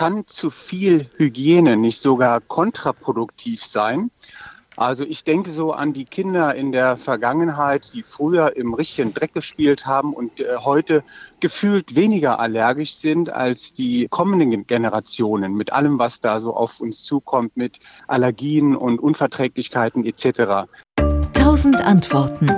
[0.00, 4.10] kann zu viel Hygiene nicht sogar kontraproduktiv sein?
[4.78, 9.34] Also ich denke so an die Kinder in der Vergangenheit, die früher im richtigen Dreck
[9.34, 11.04] gespielt haben und äh, heute
[11.40, 17.04] gefühlt weniger allergisch sind als die kommenden Generationen mit allem, was da so auf uns
[17.04, 20.66] zukommt, mit Allergien und Unverträglichkeiten etc.
[21.34, 22.48] Tausend Antworten.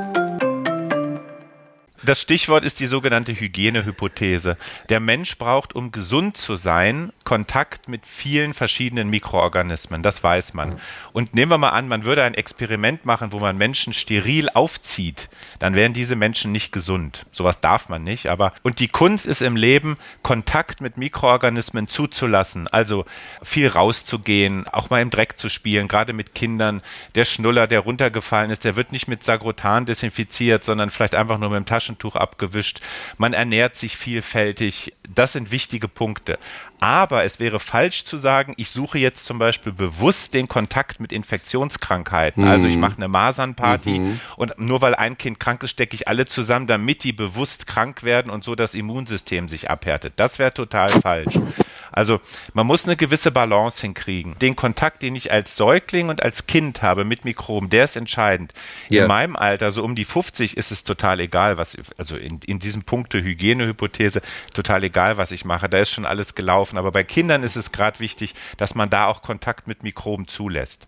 [2.04, 4.56] Das Stichwort ist die sogenannte Hygienehypothese.
[4.88, 10.02] Der Mensch braucht, um gesund zu sein, Kontakt mit vielen verschiedenen Mikroorganismen.
[10.02, 10.80] Das weiß man.
[11.12, 15.28] Und nehmen wir mal an, man würde ein Experiment machen, wo man Menschen steril aufzieht.
[15.60, 17.24] Dann wären diese Menschen nicht gesund.
[17.30, 18.26] Sowas darf man nicht.
[18.26, 22.66] Aber, und die Kunst ist im Leben, Kontakt mit Mikroorganismen zuzulassen.
[22.66, 23.04] Also
[23.44, 26.82] viel rauszugehen, auch mal im Dreck zu spielen, gerade mit Kindern.
[27.14, 31.50] Der Schnuller, der runtergefallen ist, der wird nicht mit Sagrotan desinfiziert, sondern vielleicht einfach nur
[31.50, 32.80] mit dem Taschen Taschentuch abgewischt,
[33.18, 34.94] man ernährt sich vielfältig.
[35.14, 36.38] Das sind wichtige Punkte.
[36.80, 41.12] Aber es wäre falsch zu sagen, ich suche jetzt zum Beispiel bewusst den Kontakt mit
[41.12, 42.44] Infektionskrankheiten.
[42.44, 42.50] Mhm.
[42.50, 44.20] Also ich mache eine Masernparty mhm.
[44.36, 48.02] und nur weil ein Kind krank ist, stecke ich alle zusammen, damit die bewusst krank
[48.02, 50.14] werden und so das Immunsystem sich abhärtet.
[50.16, 51.38] Das wäre total falsch.
[51.92, 52.20] Also
[52.54, 54.38] man muss eine gewisse Balance hinkriegen.
[54.40, 58.52] Den Kontakt, den ich als Säugling und als Kind habe mit Mikroben, der ist entscheidend.
[58.90, 59.02] Yeah.
[59.02, 62.58] In meinem Alter, so um die 50, ist es total egal, was, also in, in
[62.58, 64.22] diesem Punkte Hygienehypothese,
[64.54, 65.68] total egal, was ich mache.
[65.68, 66.78] Da ist schon alles gelaufen.
[66.78, 70.80] Aber bei Kindern ist es gerade wichtig, dass man da auch Kontakt mit Mikroben zulässt.